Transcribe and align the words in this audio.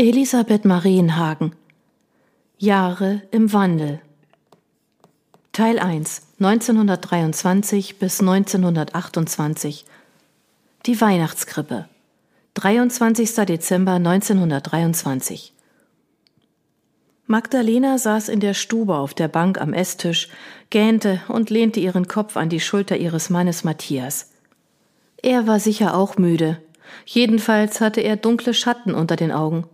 Elisabeth 0.00 0.64
Marienhagen 0.64 1.56
Jahre 2.56 3.22
im 3.32 3.52
Wandel 3.52 4.00
Teil 5.50 5.80
1 5.80 6.22
1923 6.38 7.98
bis 7.98 8.20
1928 8.20 9.84
Die 10.86 11.00
Weihnachtskrippe 11.00 11.88
23. 12.54 13.34
Dezember 13.44 13.94
1923 13.94 15.52
Magdalena 17.26 17.98
saß 17.98 18.28
in 18.28 18.38
der 18.38 18.54
Stube 18.54 18.94
auf 18.94 19.14
der 19.14 19.26
Bank 19.26 19.60
am 19.60 19.72
Esstisch, 19.72 20.28
gähnte 20.70 21.20
und 21.26 21.50
lehnte 21.50 21.80
ihren 21.80 22.06
Kopf 22.06 22.36
an 22.36 22.48
die 22.48 22.60
Schulter 22.60 22.96
ihres 22.96 23.30
Mannes 23.30 23.64
Matthias. 23.64 24.30
Er 25.24 25.48
war 25.48 25.58
sicher 25.58 25.96
auch 25.96 26.18
müde. 26.18 26.62
Jedenfalls 27.04 27.80
hatte 27.80 28.00
er 28.00 28.14
dunkle 28.14 28.54
Schatten 28.54 28.94
unter 28.94 29.16
den 29.16 29.32
Augen. 29.32 29.64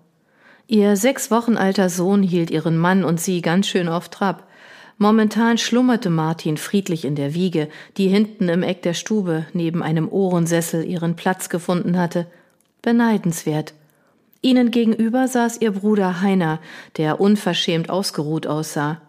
Ihr 0.67 0.97
sechs 0.97 1.31
Wochen 1.31 1.57
alter 1.57 1.91
Sohn 1.91 2.23
hielt 2.23 2.51
ihren 2.51 2.79
Mann 2.79 3.05
und 3.05 3.21
sie 3.21 3.43
ganz 3.43 3.67
schön 3.67 3.89
auf 3.89 4.09
Trab. 4.09 4.49
Momentan 4.97 5.59
schlummerte 5.59 6.09
Martin 6.09 6.57
friedlich 6.57 7.05
in 7.05 7.17
der 7.17 7.35
Wiege, 7.35 7.69
die 7.97 8.09
hinten 8.09 8.49
im 8.49 8.63
Eck 8.63 8.83
der 8.83 8.95
Stube 8.95 9.45
neben 9.53 9.83
einem 9.83 10.09
Ohrensessel 10.09 10.85
ihren 10.85 11.17
Platz 11.17 11.49
gefunden 11.49 11.99
hatte. 11.99 12.27
Beneidenswert. 12.81 13.75
Ihnen 14.41 14.71
gegenüber 14.71 15.27
saß 15.27 15.61
ihr 15.61 15.73
Bruder 15.73 16.21
Heiner, 16.21 16.61
der 16.97 17.21
unverschämt 17.21 17.91
ausgeruht 17.91 18.47
aussah. 18.47 19.01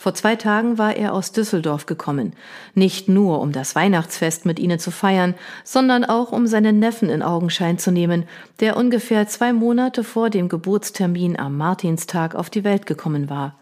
Vor 0.00 0.14
zwei 0.14 0.36
Tagen 0.36 0.78
war 0.78 0.96
er 0.96 1.12
aus 1.12 1.32
Düsseldorf 1.32 1.86
gekommen, 1.86 2.32
nicht 2.74 3.08
nur 3.08 3.40
um 3.40 3.50
das 3.50 3.74
Weihnachtsfest 3.74 4.46
mit 4.46 4.60
ihnen 4.60 4.78
zu 4.78 4.92
feiern, 4.92 5.34
sondern 5.64 6.04
auch 6.04 6.30
um 6.30 6.46
seinen 6.46 6.78
Neffen 6.78 7.10
in 7.10 7.20
Augenschein 7.20 7.78
zu 7.78 7.90
nehmen, 7.90 8.22
der 8.60 8.76
ungefähr 8.76 9.26
zwei 9.26 9.52
Monate 9.52 10.04
vor 10.04 10.30
dem 10.30 10.48
Geburtstermin 10.48 11.36
am 11.36 11.56
Martinstag 11.56 12.36
auf 12.36 12.48
die 12.48 12.62
Welt 12.62 12.86
gekommen 12.86 13.28
war. 13.28 13.56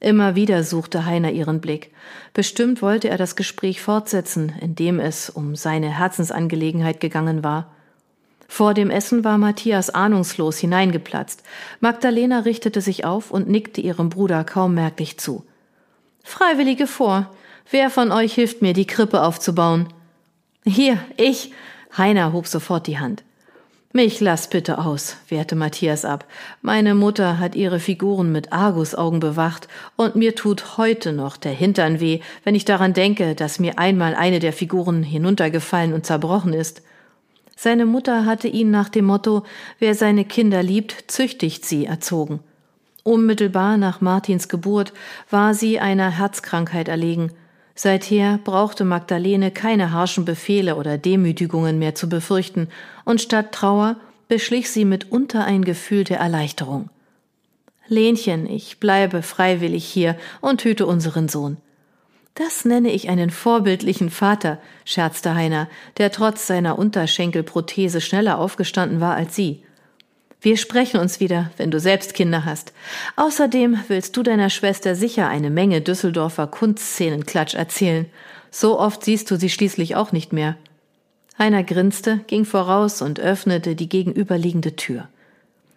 Immer 0.00 0.34
wieder 0.34 0.64
suchte 0.64 1.06
Heiner 1.06 1.32
ihren 1.32 1.62
Blick. 1.62 1.92
Bestimmt 2.34 2.82
wollte 2.82 3.08
er 3.08 3.16
das 3.16 3.34
Gespräch 3.34 3.80
fortsetzen, 3.80 4.52
in 4.60 4.74
dem 4.74 5.00
es 5.00 5.30
um 5.30 5.56
seine 5.56 5.88
Herzensangelegenheit 5.88 7.00
gegangen 7.00 7.42
war. 7.42 7.72
Vor 8.48 8.74
dem 8.74 8.90
Essen 8.90 9.24
war 9.24 9.38
Matthias 9.38 9.88
ahnungslos 9.88 10.58
hineingeplatzt. 10.58 11.42
Magdalena 11.80 12.40
richtete 12.40 12.82
sich 12.82 13.06
auf 13.06 13.30
und 13.30 13.48
nickte 13.48 13.80
ihrem 13.80 14.10
Bruder 14.10 14.44
kaum 14.44 14.74
merklich 14.74 15.18
zu. 15.18 15.42
Freiwillige 16.24 16.88
vor. 16.88 17.30
Wer 17.70 17.90
von 17.90 18.10
euch 18.10 18.34
hilft 18.34 18.62
mir, 18.62 18.72
die 18.72 18.86
Krippe 18.86 19.22
aufzubauen? 19.22 19.88
Hier, 20.64 20.98
ich. 21.16 21.52
Heiner 21.96 22.32
hob 22.32 22.48
sofort 22.48 22.88
die 22.88 22.98
Hand. 22.98 23.22
Mich 23.92 24.20
lass 24.20 24.48
bitte 24.48 24.78
aus, 24.78 25.18
wehrte 25.28 25.54
Matthias 25.54 26.04
ab. 26.04 26.26
Meine 26.62 26.96
Mutter 26.96 27.38
hat 27.38 27.54
ihre 27.54 27.78
Figuren 27.78 28.32
mit 28.32 28.52
Argusaugen 28.52 29.20
bewacht, 29.20 29.68
und 29.94 30.16
mir 30.16 30.34
tut 30.34 30.78
heute 30.78 31.12
noch 31.12 31.36
der 31.36 31.52
Hintern 31.52 32.00
weh, 32.00 32.18
wenn 32.42 32.56
ich 32.56 32.64
daran 32.64 32.92
denke, 32.92 33.36
dass 33.36 33.60
mir 33.60 33.78
einmal 33.78 34.16
eine 34.16 34.40
der 34.40 34.52
Figuren 34.52 35.04
hinuntergefallen 35.04 35.92
und 35.92 36.06
zerbrochen 36.06 36.54
ist. 36.54 36.82
Seine 37.54 37.86
Mutter 37.86 38.26
hatte 38.26 38.48
ihn 38.48 38.72
nach 38.72 38.88
dem 38.88 39.04
Motto 39.04 39.44
Wer 39.78 39.94
seine 39.94 40.24
Kinder 40.24 40.64
liebt, 40.64 41.04
züchtigt 41.06 41.64
sie 41.64 41.84
erzogen. 41.84 42.40
Unmittelbar 43.04 43.76
nach 43.76 44.00
Martins 44.00 44.48
Geburt 44.48 44.94
war 45.28 45.52
sie 45.52 45.78
einer 45.78 46.10
Herzkrankheit 46.10 46.88
erlegen. 46.88 47.30
Seither 47.74 48.38
brauchte 48.42 48.84
Magdalene 48.84 49.50
keine 49.50 49.92
harschen 49.92 50.24
Befehle 50.24 50.76
oder 50.76 50.96
Demütigungen 50.96 51.78
mehr 51.78 51.94
zu 51.94 52.08
befürchten, 52.08 52.68
und 53.04 53.20
statt 53.20 53.52
Trauer 53.52 53.96
beschlich 54.28 54.70
sie 54.70 54.86
mitunter 54.86 55.44
ein 55.44 55.64
Gefühl 55.64 56.04
der 56.04 56.18
Erleichterung. 56.18 56.88
Lenchen, 57.88 58.48
ich 58.48 58.80
bleibe 58.80 59.20
freiwillig 59.20 59.84
hier 59.84 60.16
und 60.40 60.64
hüte 60.64 60.86
unseren 60.86 61.28
Sohn. 61.28 61.58
Das 62.34 62.64
nenne 62.64 62.90
ich 62.90 63.10
einen 63.10 63.28
vorbildlichen 63.28 64.08
Vater, 64.08 64.58
scherzte 64.86 65.34
Heiner, 65.34 65.68
der 65.98 66.10
trotz 66.10 66.46
seiner 66.46 66.78
Unterschenkelprothese 66.78 68.00
schneller 68.00 68.38
aufgestanden 68.38 69.02
war 69.02 69.14
als 69.14 69.36
sie. 69.36 69.62
Wir 70.44 70.58
sprechen 70.58 71.00
uns 71.00 71.20
wieder, 71.20 71.50
wenn 71.56 71.70
du 71.70 71.80
selbst 71.80 72.12
Kinder 72.12 72.44
hast. 72.44 72.74
Außerdem 73.16 73.78
willst 73.88 74.14
du 74.14 74.22
deiner 74.22 74.50
Schwester 74.50 74.94
sicher 74.94 75.26
eine 75.26 75.48
Menge 75.48 75.80
Düsseldorfer 75.80 76.46
Kunstszenenklatsch 76.48 77.54
erzählen. 77.54 78.04
So 78.50 78.78
oft 78.78 79.02
siehst 79.02 79.30
du 79.30 79.36
sie 79.36 79.48
schließlich 79.48 79.96
auch 79.96 80.12
nicht 80.12 80.34
mehr. 80.34 80.56
Heiner 81.38 81.64
grinste, 81.64 82.20
ging 82.26 82.44
voraus 82.44 83.00
und 83.00 83.20
öffnete 83.20 83.74
die 83.74 83.88
gegenüberliegende 83.88 84.76
Tür. 84.76 85.08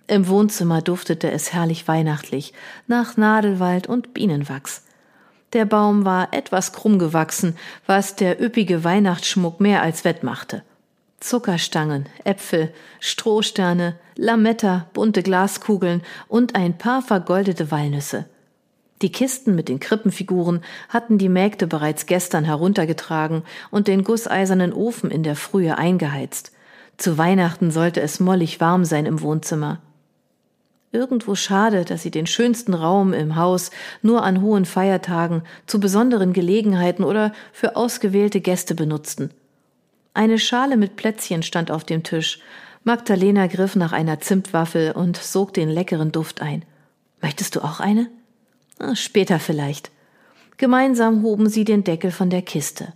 Im 0.06 0.28
Wohnzimmer 0.28 0.82
duftete 0.82 1.32
es 1.32 1.54
herrlich 1.54 1.88
weihnachtlich, 1.88 2.52
nach 2.88 3.16
Nadelwald 3.16 3.88
und 3.88 4.14
Bienenwachs. 4.14 4.84
Der 5.54 5.64
Baum 5.64 6.04
war 6.04 6.34
etwas 6.34 6.74
krumm 6.74 7.00
gewachsen, 7.00 7.56
was 7.86 8.18
der 8.18 8.44
üppige 8.44 8.84
Weihnachtsschmuck 8.84 9.62
mehr 9.62 9.82
als 9.82 10.04
wettmachte. 10.04 10.62
Zuckerstangen, 11.22 12.08
Äpfel, 12.26 12.74
Strohsterne, 13.00 13.96
Lametta, 14.18 14.88
bunte 14.94 15.22
Glaskugeln 15.22 16.02
und 16.28 16.56
ein 16.56 16.78
paar 16.78 17.02
vergoldete 17.02 17.70
Walnüsse. 17.72 18.26
Die 19.04 19.12
Kisten 19.12 19.54
mit 19.54 19.70
den 19.70 19.80
Krippenfiguren 19.80 20.62
hatten 20.90 21.20
die 21.20 21.30
Mägde 21.30 21.68
bereits 21.68 22.08
gestern 22.08 22.44
heruntergetragen 22.44 23.44
und 23.70 23.88
den 23.88 24.04
gusseisernen 24.04 24.74
Ofen 24.74 25.12
in 25.12 25.22
der 25.22 25.36
Frühe 25.36 25.78
eingeheizt. 25.78 26.52
Zu 26.98 27.20
Weihnachten 27.20 27.70
sollte 27.70 28.02
es 28.02 28.20
mollig 28.20 28.60
warm 28.60 28.86
sein 28.86 29.06
im 29.06 29.22
Wohnzimmer. 29.22 29.80
Irgendwo 30.92 31.36
schade, 31.36 31.86
dass 31.86 32.02
sie 32.02 32.10
den 32.10 32.26
schönsten 32.26 32.74
Raum 32.74 33.14
im 33.14 33.36
Haus 33.36 33.70
nur 34.02 34.24
an 34.24 34.42
hohen 34.42 34.66
Feiertagen, 34.66 35.44
zu 35.68 35.80
besonderen 35.80 36.34
Gelegenheiten 36.34 37.04
oder 37.04 37.34
für 37.52 37.76
ausgewählte 37.76 38.42
Gäste 38.42 38.74
benutzten. 38.74 39.30
Eine 40.16 40.40
Schale 40.40 40.76
mit 40.76 40.96
Plätzchen 40.96 41.44
stand 41.44 41.70
auf 41.70 41.84
dem 41.84 42.02
Tisch. 42.02 42.40
Magdalena 42.88 43.48
griff 43.48 43.76
nach 43.76 43.92
einer 43.92 44.22
Zimtwaffel 44.22 44.94
und 44.94 45.18
sog 45.18 45.54
den 45.54 45.68
leckeren 45.68 46.14
Duft 46.14 46.42
ein. 46.42 46.64
Möchtest 47.22 47.58
du 47.58 47.60
auch 47.60 47.82
eine? 47.82 48.10
Später 48.94 49.40
vielleicht. 49.40 49.92
Gemeinsam 50.56 51.22
hoben 51.22 51.50
sie 51.50 51.66
den 51.66 51.84
Deckel 51.84 52.12
von 52.12 52.30
der 52.30 52.44
Kiste. 52.44 52.94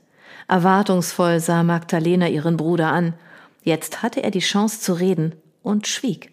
Erwartungsvoll 0.47 1.41
sah 1.41 1.63
Magdalena 1.63 2.29
ihren 2.29 2.55
Bruder 2.55 2.89
an. 2.93 3.15
Jetzt 3.63 4.01
hatte 4.01 4.23
er 4.23 4.31
die 4.31 4.39
Chance 4.39 4.79
zu 4.79 4.93
reden 4.93 5.35
und 5.61 5.87
schwieg. 5.87 6.31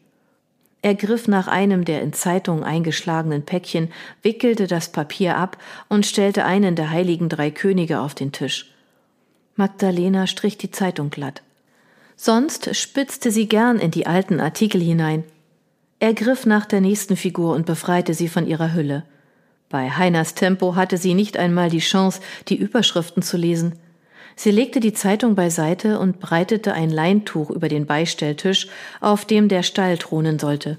Er 0.81 0.95
griff 0.95 1.27
nach 1.27 1.49
einem 1.49 1.85
der 1.85 2.03
in 2.03 2.13
Zeitungen 2.13 2.63
eingeschlagenen 2.63 3.45
Päckchen, 3.45 3.91
wickelte 4.23 4.69
das 4.69 4.93
Papier 4.93 5.37
ab 5.37 5.59
und 5.89 6.07
stellte 6.07 6.45
einen 6.45 6.77
der 6.77 6.91
heiligen 6.91 7.29
drei 7.29 7.51
Könige 7.51 7.99
auf 7.99 8.15
den 8.15 8.31
Tisch. 8.31 8.73
Magdalena 9.57 10.29
strich 10.29 10.59
die 10.59 10.71
Zeitung 10.71 11.11
glatt. 11.11 11.43
Sonst 12.21 12.75
spitzte 12.75 13.31
sie 13.31 13.47
gern 13.47 13.79
in 13.79 13.93
die 13.93 14.09
alten 14.09 14.41
Artikel 14.41 14.81
hinein. 14.81 15.23
Er 16.01 16.15
griff 16.15 16.47
nach 16.47 16.67
der 16.67 16.81
nächsten 16.81 17.17
Figur 17.17 17.55
und 17.55 17.65
befreite 17.65 18.13
sie 18.13 18.27
von 18.27 18.45
ihrer 18.45 18.75
Hülle. 18.75 19.05
Bei 19.69 19.89
Heiners 19.89 20.35
Tempo 20.35 20.75
hatte 20.75 20.97
sie 20.97 21.15
nicht 21.15 21.37
einmal 21.37 21.71
die 21.71 21.79
Chance, 21.79 22.21
die 22.49 22.57
Überschriften 22.57 23.23
zu 23.23 23.37
lesen. 23.37 23.79
Sie 24.35 24.51
legte 24.51 24.81
die 24.81 24.93
Zeitung 24.93 25.37
beiseite 25.37 26.01
und 26.01 26.19
breitete 26.19 26.75
ein 26.75 26.91
Leintuch 26.91 27.51
über 27.51 27.69
den 27.69 27.87
Beistelltisch, 27.87 28.67
auf 29.01 29.25
dem 29.25 29.49
der 29.49 29.63
Stall 29.63 29.97
thronen 29.97 30.41
sollte. 30.41 30.77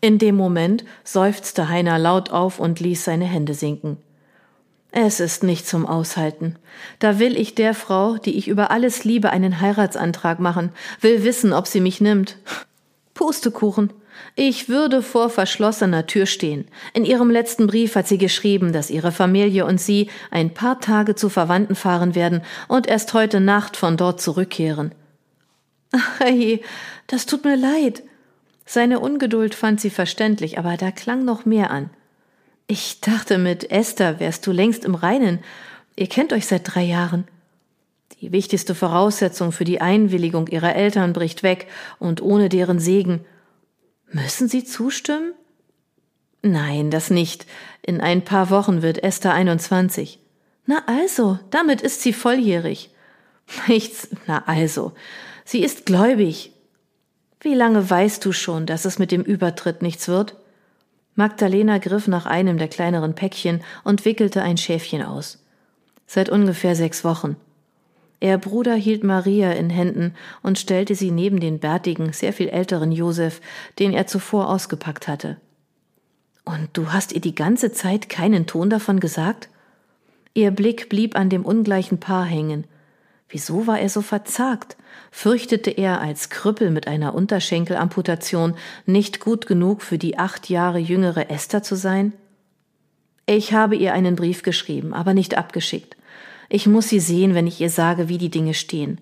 In 0.00 0.18
dem 0.18 0.36
Moment 0.36 0.84
seufzte 1.02 1.68
Heiner 1.68 1.98
laut 1.98 2.30
auf 2.30 2.60
und 2.60 2.78
ließ 2.78 3.04
seine 3.04 3.26
Hände 3.26 3.54
sinken. 3.54 3.96
Es 4.92 5.20
ist 5.20 5.44
nicht 5.44 5.66
zum 5.68 5.86
Aushalten. 5.86 6.56
Da 6.98 7.18
will 7.18 7.36
ich 7.36 7.54
der 7.54 7.74
Frau, 7.74 8.16
die 8.16 8.36
ich 8.36 8.48
über 8.48 8.70
alles 8.70 9.04
liebe, 9.04 9.30
einen 9.30 9.60
Heiratsantrag 9.60 10.40
machen, 10.40 10.70
will 11.00 11.22
wissen, 11.22 11.52
ob 11.52 11.66
sie 11.66 11.80
mich 11.80 12.00
nimmt. 12.00 12.36
Pustekuchen. 13.14 13.92
Ich 14.34 14.68
würde 14.68 15.02
vor 15.02 15.30
verschlossener 15.30 16.06
Tür 16.06 16.26
stehen. 16.26 16.66
In 16.92 17.04
ihrem 17.04 17.30
letzten 17.30 17.66
Brief 17.66 17.94
hat 17.94 18.08
sie 18.08 18.18
geschrieben, 18.18 18.72
dass 18.72 18.90
ihre 18.90 19.12
Familie 19.12 19.64
und 19.64 19.80
sie 19.80 20.10
ein 20.30 20.54
paar 20.54 20.80
Tage 20.80 21.14
zu 21.14 21.28
Verwandten 21.28 21.74
fahren 21.74 22.14
werden 22.14 22.42
und 22.68 22.86
erst 22.86 23.14
heute 23.14 23.40
Nacht 23.40 23.76
von 23.76 23.96
dort 23.96 24.20
zurückkehren. 24.20 24.92
Ach, 25.92 26.26
je, 26.26 26.60
das 27.06 27.26
tut 27.26 27.44
mir 27.44 27.56
leid. 27.56 28.02
Seine 28.66 29.00
Ungeduld 29.00 29.54
fand 29.54 29.80
sie 29.80 29.90
verständlich, 29.90 30.58
aber 30.58 30.76
da 30.76 30.90
klang 30.90 31.24
noch 31.24 31.44
mehr 31.44 31.70
an. 31.70 31.90
Ich 32.70 33.00
dachte, 33.00 33.36
mit 33.38 33.72
Esther 33.72 34.20
wärst 34.20 34.46
du 34.46 34.52
längst 34.52 34.84
im 34.84 34.94
Reinen. 34.94 35.40
Ihr 35.96 36.06
kennt 36.06 36.32
euch 36.32 36.46
seit 36.46 36.72
drei 36.72 36.84
Jahren. 36.84 37.26
Die 38.20 38.30
wichtigste 38.30 38.76
Voraussetzung 38.76 39.50
für 39.50 39.64
die 39.64 39.80
Einwilligung 39.80 40.46
ihrer 40.46 40.76
Eltern 40.76 41.12
bricht 41.12 41.42
weg, 41.42 41.66
und 41.98 42.22
ohne 42.22 42.48
deren 42.48 42.78
Segen. 42.78 43.24
Müssen 44.12 44.46
sie 44.46 44.62
zustimmen? 44.62 45.32
Nein, 46.42 46.92
das 46.92 47.10
nicht. 47.10 47.44
In 47.82 48.00
ein 48.00 48.22
paar 48.22 48.50
Wochen 48.50 48.82
wird 48.82 49.02
Esther 49.02 49.34
21. 49.34 50.20
Na 50.64 50.84
also, 50.86 51.40
damit 51.50 51.80
ist 51.80 52.02
sie 52.02 52.12
volljährig. 52.12 52.90
Nichts, 53.66 54.10
na 54.28 54.44
also. 54.46 54.92
Sie 55.44 55.64
ist 55.64 55.86
gläubig. 55.86 56.52
Wie 57.40 57.54
lange 57.54 57.90
weißt 57.90 58.24
du 58.24 58.30
schon, 58.30 58.66
dass 58.66 58.84
es 58.84 59.00
mit 59.00 59.10
dem 59.10 59.22
Übertritt 59.22 59.82
nichts 59.82 60.06
wird? 60.06 60.36
Magdalena 61.20 61.76
griff 61.76 62.08
nach 62.08 62.24
einem 62.24 62.56
der 62.56 62.68
kleineren 62.68 63.14
Päckchen 63.14 63.60
und 63.84 64.06
wickelte 64.06 64.40
ein 64.40 64.56
Schäfchen 64.56 65.02
aus. 65.02 65.44
Seit 66.06 66.30
ungefähr 66.30 66.74
sechs 66.74 67.04
Wochen. 67.04 67.36
Ihr 68.20 68.38
Bruder 68.38 68.74
hielt 68.74 69.04
Maria 69.04 69.52
in 69.52 69.68
Händen 69.68 70.14
und 70.42 70.58
stellte 70.58 70.94
sie 70.94 71.10
neben 71.10 71.38
den 71.38 71.58
bärtigen, 71.58 72.14
sehr 72.14 72.32
viel 72.32 72.48
älteren 72.48 72.90
Josef, 72.90 73.42
den 73.78 73.92
er 73.92 74.06
zuvor 74.06 74.48
ausgepackt 74.48 75.08
hatte. 75.08 75.36
Und 76.46 76.70
du 76.72 76.90
hast 76.90 77.12
ihr 77.12 77.20
die 77.20 77.34
ganze 77.34 77.70
Zeit 77.70 78.08
keinen 78.08 78.46
Ton 78.46 78.70
davon 78.70 78.98
gesagt? 78.98 79.50
Ihr 80.32 80.50
Blick 80.52 80.88
blieb 80.88 81.16
an 81.16 81.28
dem 81.28 81.44
ungleichen 81.44 82.00
Paar 82.00 82.24
hängen. 82.24 82.64
Wieso 83.30 83.68
war 83.68 83.78
er 83.78 83.88
so 83.88 84.02
verzagt? 84.02 84.76
Fürchtete 85.12 85.70
er 85.70 86.00
als 86.00 86.30
Krüppel 86.30 86.70
mit 86.70 86.88
einer 86.88 87.14
Unterschenkelamputation 87.14 88.56
nicht 88.86 89.20
gut 89.20 89.46
genug 89.46 89.82
für 89.82 89.98
die 89.98 90.18
acht 90.18 90.48
Jahre 90.48 90.78
jüngere 90.78 91.30
Esther 91.30 91.62
zu 91.62 91.76
sein? 91.76 92.12
Ich 93.26 93.52
habe 93.52 93.76
ihr 93.76 93.94
einen 93.94 94.16
Brief 94.16 94.42
geschrieben, 94.42 94.92
aber 94.92 95.14
nicht 95.14 95.38
abgeschickt. 95.38 95.96
Ich 96.48 96.66
muss 96.66 96.88
sie 96.88 96.98
sehen, 96.98 97.34
wenn 97.34 97.46
ich 97.46 97.60
ihr 97.60 97.70
sage, 97.70 98.08
wie 98.08 98.18
die 98.18 98.30
Dinge 98.30 98.54
stehen. 98.54 99.00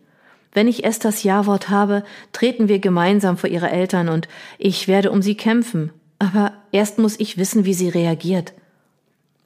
Wenn 0.53 0.69
ich 0.69 0.85
Esthers 0.85 1.23
Ja-Wort 1.23 1.71
habe, 1.71 2.05
treten 2.33 2.69
wir 2.69 2.79
gemeinsam 2.79 3.39
vor 3.39 3.49
ihre 3.49 3.71
Eltern 3.71 4.11
und 4.11 4.29
ich 4.59 4.89
werde 4.89 5.11
um 5.11 5.23
sie 5.23 5.37
kämpfen. 5.37 5.91
Aber 6.19 6.53
erst 6.73 6.99
muss 6.99 7.19
ich 7.19 7.39
wissen, 7.39 7.65
wie 7.65 7.75
sie 7.75 7.89
reagiert. 7.89 8.53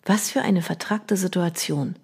Was 0.04 0.30
für 0.30 0.42
eine 0.42 0.62
vertragte 0.62 1.16
Situation. 1.16 1.94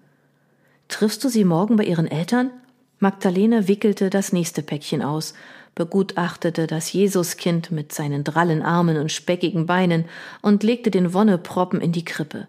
Triffst 0.87 1.23
du 1.23 1.27
sie 1.27 1.43
morgen 1.43 1.75
bei 1.75 1.83
ihren 1.83 2.07
Eltern? 2.07 2.51
Magdalene 2.99 3.67
wickelte 3.67 4.09
das 4.09 4.33
nächste 4.33 4.61
Päckchen 4.61 5.01
aus, 5.01 5.33
begutachtete 5.75 6.67
das 6.67 6.91
Jesuskind 6.91 7.71
mit 7.71 7.93
seinen 7.93 8.23
drallen 8.23 8.61
Armen 8.61 8.97
und 8.97 9.11
speckigen 9.11 9.65
Beinen 9.65 10.05
und 10.41 10.63
legte 10.63 10.91
den 10.91 11.13
Wonneproppen 11.13 11.79
in 11.79 11.93
die 11.93 12.03
Krippe. 12.03 12.47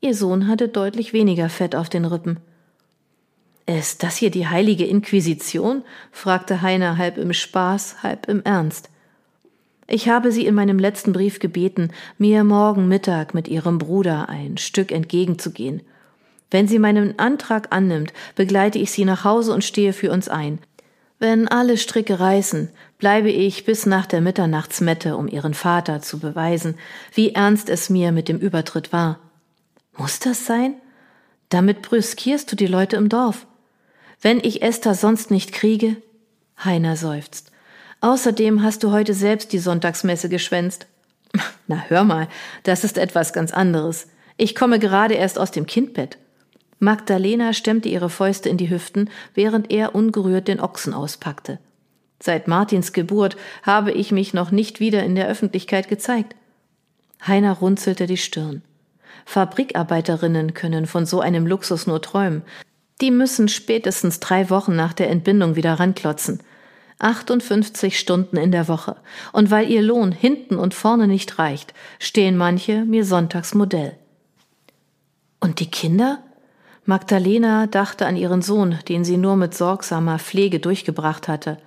Ihr 0.00 0.14
Sohn 0.14 0.48
hatte 0.48 0.68
deutlich 0.68 1.12
weniger 1.12 1.48
Fett 1.48 1.76
auf 1.76 1.88
den 1.88 2.04
Rippen. 2.04 2.40
Ist 3.66 4.02
das 4.02 4.16
hier 4.16 4.30
die 4.30 4.46
heilige 4.46 4.84
Inquisition? 4.84 5.82
fragte 6.12 6.62
Heiner 6.62 6.98
halb 6.98 7.18
im 7.18 7.32
Spaß, 7.32 8.02
halb 8.02 8.28
im 8.28 8.42
Ernst. 8.42 8.90
Ich 9.88 10.08
habe 10.08 10.32
sie 10.32 10.46
in 10.46 10.54
meinem 10.54 10.80
letzten 10.80 11.12
Brief 11.12 11.38
gebeten, 11.38 11.90
mir 12.18 12.42
morgen 12.42 12.88
Mittag 12.88 13.34
mit 13.34 13.46
ihrem 13.46 13.78
Bruder 13.78 14.28
ein 14.28 14.56
Stück 14.56 14.90
entgegenzugehen. 14.90 15.82
Wenn 16.50 16.68
sie 16.68 16.78
meinen 16.78 17.18
Antrag 17.18 17.68
annimmt, 17.70 18.12
begleite 18.34 18.78
ich 18.78 18.90
sie 18.90 19.04
nach 19.04 19.24
Hause 19.24 19.52
und 19.52 19.64
stehe 19.64 19.92
für 19.92 20.10
uns 20.10 20.28
ein. 20.28 20.58
Wenn 21.18 21.48
alle 21.48 21.78
Stricke 21.78 22.20
reißen, 22.20 22.70
bleibe 22.98 23.30
ich 23.30 23.64
bis 23.64 23.86
nach 23.86 24.06
der 24.06 24.20
Mitternachtsmette, 24.20 25.16
um 25.16 25.28
ihren 25.28 25.54
Vater 25.54 26.02
zu 26.02 26.18
beweisen, 26.18 26.76
wie 27.14 27.32
ernst 27.32 27.70
es 27.70 27.88
mir 27.88 28.12
mit 28.12 28.28
dem 28.28 28.38
Übertritt 28.38 28.92
war. 28.92 29.18
Muss 29.96 30.18
das 30.18 30.44
sein? 30.44 30.74
Damit 31.48 31.82
brüskierst 31.82 32.50
du 32.52 32.56
die 32.56 32.66
Leute 32.66 32.96
im 32.96 33.08
Dorf. 33.08 33.46
Wenn 34.20 34.40
ich 34.40 34.62
Esther 34.62 34.94
sonst 34.94 35.30
nicht 35.30 35.52
kriege? 35.52 35.96
Heiner 36.62 36.96
seufzt. 36.96 37.50
Außerdem 38.00 38.62
hast 38.62 38.82
du 38.82 38.92
heute 38.92 39.14
selbst 39.14 39.52
die 39.52 39.58
Sonntagsmesse 39.58 40.28
geschwänzt. 40.28 40.86
Na 41.66 41.84
hör 41.88 42.04
mal, 42.04 42.28
das 42.62 42.84
ist 42.84 42.98
etwas 42.98 43.32
ganz 43.32 43.52
anderes. 43.52 44.08
Ich 44.36 44.54
komme 44.54 44.78
gerade 44.78 45.14
erst 45.14 45.38
aus 45.38 45.50
dem 45.50 45.66
Kindbett. 45.66 46.18
Magdalena 46.78 47.52
stemmte 47.52 47.88
ihre 47.88 48.10
Fäuste 48.10 48.48
in 48.48 48.58
die 48.58 48.70
Hüften, 48.70 49.10
während 49.34 49.70
er 49.70 49.94
ungerührt 49.94 50.48
den 50.48 50.60
Ochsen 50.60 50.92
auspackte. 50.92 51.58
Seit 52.20 52.48
Martins 52.48 52.92
Geburt 52.92 53.36
habe 53.62 53.92
ich 53.92 54.12
mich 54.12 54.34
noch 54.34 54.50
nicht 54.50 54.80
wieder 54.80 55.02
in 55.02 55.14
der 55.14 55.28
Öffentlichkeit 55.28 55.88
gezeigt. 55.88 56.34
Heiner 57.26 57.52
runzelte 57.52 58.06
die 58.06 58.16
Stirn. 58.16 58.62
Fabrikarbeiterinnen 59.24 60.54
können 60.54 60.86
von 60.86 61.06
so 61.06 61.20
einem 61.20 61.46
Luxus 61.46 61.86
nur 61.86 62.00
träumen. 62.00 62.42
Die 63.00 63.10
müssen 63.10 63.48
spätestens 63.48 64.20
drei 64.20 64.48
Wochen 64.50 64.76
nach 64.76 64.92
der 64.92 65.10
Entbindung 65.10 65.56
wieder 65.56 65.74
ranklotzen. 65.74 66.40
58 66.98 67.98
Stunden 67.98 68.38
in 68.38 68.52
der 68.52 68.68
Woche. 68.68 68.96
Und 69.32 69.50
weil 69.50 69.70
ihr 69.70 69.82
Lohn 69.82 70.12
hinten 70.12 70.56
und 70.56 70.72
vorne 70.72 71.06
nicht 71.06 71.38
reicht, 71.38 71.74
stehen 71.98 72.36
manche 72.36 72.84
mir 72.84 73.04
sonntags 73.04 73.54
Modell. 73.54 73.96
Und 75.40 75.60
die 75.60 75.70
Kinder? 75.70 76.22
Magdalena 76.86 77.66
dachte 77.66 78.06
an 78.06 78.16
ihren 78.16 78.42
Sohn, 78.42 78.78
den 78.88 79.04
sie 79.04 79.16
nur 79.16 79.34
mit 79.34 79.54
sorgsamer 79.54 80.20
Pflege 80.20 80.60
durchgebracht 80.60 81.26
hatte. 81.26 81.58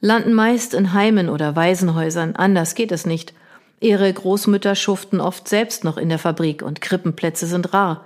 Landen 0.00 0.34
meist 0.34 0.74
in 0.74 0.92
Heimen 0.92 1.28
oder 1.28 1.54
Waisenhäusern, 1.54 2.34
anders 2.34 2.74
geht 2.74 2.90
es 2.90 3.06
nicht. 3.06 3.34
Ihre 3.80 4.12
Großmütter 4.12 4.74
schuften 4.74 5.20
oft 5.20 5.48
selbst 5.48 5.84
noch 5.84 5.96
in 5.96 6.08
der 6.08 6.18
Fabrik 6.18 6.62
und 6.62 6.80
Krippenplätze 6.80 7.46
sind 7.46 7.72
rar. 7.72 8.04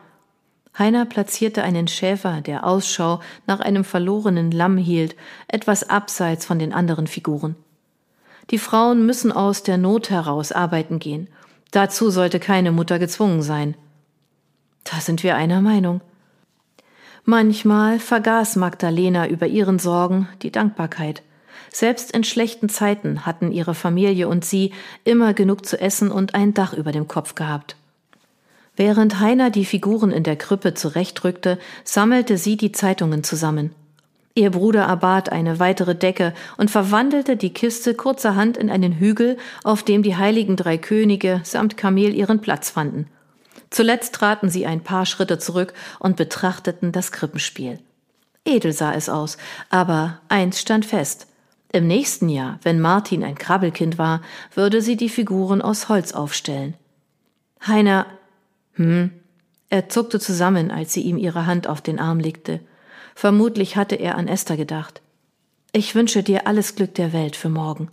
Heiner 0.78 1.06
platzierte 1.06 1.62
einen 1.62 1.88
Schäfer, 1.88 2.43
der 2.43 2.66
Ausschau 2.66 3.20
nach 3.46 3.60
einem 3.60 3.84
verlorenen 3.84 4.50
Lamm 4.50 4.76
hielt, 4.76 5.16
etwas 5.48 5.88
abseits 5.88 6.44
von 6.44 6.58
den 6.58 6.75
anderen 6.75 7.06
Figuren. 7.06 7.56
Die 8.50 8.58
Frauen 8.58 9.06
müssen 9.06 9.32
aus 9.32 9.62
der 9.62 9.78
Not 9.78 10.10
heraus 10.10 10.52
arbeiten 10.52 10.98
gehen. 10.98 11.28
Dazu 11.70 12.10
sollte 12.10 12.40
keine 12.40 12.72
Mutter 12.72 12.98
gezwungen 12.98 13.40
sein. 13.40 13.75
Da 14.84 15.00
sind 15.00 15.22
wir 15.22 15.37
einer 15.37 15.62
Meinung. 15.62 16.02
Manchmal 17.24 18.00
vergaß 18.00 18.56
Magdalena 18.56 19.28
über 19.28 19.46
ihren 19.46 19.78
Sorgen 19.78 20.28
die 20.42 20.50
Dankbarkeit. 20.50 21.22
Selbst 21.70 22.10
in 22.10 22.24
schlechten 22.24 22.69
Zeiten 22.69 23.24
hatten 23.24 23.52
ihre 23.52 23.74
Familie 23.74 24.26
und 24.26 24.44
sie 24.44 24.72
immer 25.04 25.32
genug 25.32 25.64
zu 25.64 25.80
essen 25.80 26.10
und 26.10 26.34
ein 26.34 26.52
Dach 26.52 26.74
über 26.74 26.90
dem 26.90 27.06
Kopf 27.06 27.36
gehabt. 27.36 27.76
Während 28.74 29.20
Heiner 29.20 29.50
die 29.50 29.64
Figuren 29.64 30.10
in 30.10 30.24
der 30.24 30.36
Krippe 30.36 30.74
zurechtrückte, 30.74 31.58
sammelte 31.84 32.38
sie 32.38 32.56
die 32.56 32.72
Zeitungen 32.72 33.22
zusammen. 33.22 33.70
Ihr 34.34 34.50
Bruder 34.50 34.84
erbat 34.84 35.30
eine 35.30 35.60
weitere 35.60 35.94
Decke 35.94 36.34
und 36.56 36.70
verwandelte 36.70 37.36
die 37.36 37.52
Kiste 37.52 37.94
kurzerhand 37.94 38.56
in 38.56 38.69
einen 38.69 38.94
Hügel, 38.94 39.36
auf 39.62 39.82
dem 39.82 40.02
die 40.02 40.16
heiligen 40.16 40.56
drei 40.56 40.76
Könige 40.76 41.40
samt 41.44 41.76
Kamel 41.76 42.14
ihren 42.14 42.40
Platz 42.40 42.70
fanden. 42.70 43.06
Zuletzt 43.72 44.14
traten 44.14 44.48
sie 44.48 44.66
ein 44.66 44.84
paar 44.84 45.06
Schritte 45.06 45.38
zurück 45.38 45.72
und 45.98 46.16
betrachteten 46.16 46.92
das 46.92 47.10
Krippenspiel. 47.10 47.80
Edel 48.44 48.72
sah 48.72 48.92
es 48.92 49.08
aus, 49.08 49.38
aber 49.70 50.20
eins 50.28 50.60
stand 50.60 50.86
fest. 50.86 51.26
Im 51.72 51.86
nächsten 51.86 52.28
Jahr, 52.28 52.60
wenn 52.62 52.80
Martin 52.80 53.24
ein 53.24 53.34
Krabbelkind 53.34 53.98
war, 53.98 54.20
würde 54.54 54.82
sie 54.82 54.96
die 54.96 55.08
Figuren 55.08 55.62
aus 55.62 55.88
Holz 55.88 56.12
aufstellen. 56.12 56.74
Heiner 57.67 58.06
hm. 58.74 59.10
Er 59.69 59.88
zuckte 59.88 60.20
zusammen, 60.20 60.70
als 60.70 60.93
sie 60.93 61.00
ihm 61.00 61.17
ihre 61.17 61.46
Hand 61.46 61.67
auf 61.67 61.81
den 61.81 61.98
Arm 61.98 62.20
legte. 62.20 62.60
Vermutlich 63.14 63.76
hatte 63.76 63.96
er 63.96 64.17
an 64.17 64.29
Esther 64.29 64.58
gedacht. 64.58 65.00
Ich 65.72 65.94
wünsche 65.94 66.22
dir 66.22 66.46
alles 66.46 66.74
Glück 66.74 66.94
der 66.94 67.14
Welt 67.14 67.36
für 67.36 67.48
morgen. 67.48 67.91